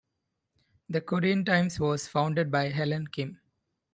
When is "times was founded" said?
1.43-2.49